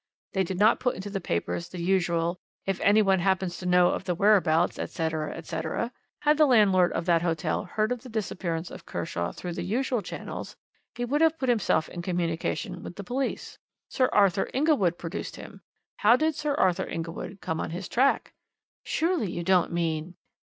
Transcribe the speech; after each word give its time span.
They 0.33 0.43
did 0.43 0.57
not 0.57 0.79
put 0.79 0.95
into 0.95 1.11
the 1.11 1.21
papers 1.21 1.69
the 1.69 1.79
usual: 1.79 2.39
'If 2.65 2.79
anyone 2.81 3.19
happens 3.19 3.57
to 3.59 3.67
know 3.67 3.89
of 3.91 4.05
the 4.05 4.15
whereabouts, 4.15 4.79
etc. 4.79 5.31
etc'. 5.35 5.91
Had 6.21 6.39
the 6.39 6.47
landlord 6.47 6.91
of 6.93 7.05
that 7.05 7.21
hotel 7.21 7.65
heard 7.65 7.91
of 7.91 8.01
the 8.01 8.09
disappearance 8.09 8.71
of 8.71 8.87
Kershaw 8.87 9.31
through 9.31 9.53
the 9.53 9.61
usual 9.61 10.01
channels, 10.01 10.55
he 10.95 11.05
would 11.05 11.21
have 11.21 11.37
put 11.37 11.49
himself 11.49 11.87
in 11.87 12.01
communication 12.01 12.81
with 12.81 12.95
the 12.95 13.03
police. 13.03 13.59
Sir 13.89 14.09
Arthur 14.11 14.49
Inglewood 14.55 14.97
produced 14.97 15.35
him. 15.35 15.61
How 15.97 16.15
did 16.15 16.33
Sir 16.33 16.55
Arthur 16.55 16.87
Inglewood 16.87 17.37
come 17.39 17.61
on 17.61 17.69
his 17.69 17.87
track?" 17.87 18.33
"Surely, 18.83 19.29
you 19.31 19.43
don't 19.43 19.71
mean?" 19.71 20.15